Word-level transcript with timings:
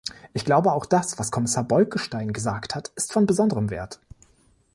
Ich 0.33 0.45
glaube, 0.45 0.71
auch 0.73 0.87
das, 0.87 1.19
was 1.19 1.29
Kommissar 1.29 1.63
Bolkestein 1.63 2.33
gesagt 2.33 2.73
hat, 2.73 2.87
ist 2.95 3.13
von 3.13 3.27
besonderem 3.27 3.69
Wert. 3.69 3.99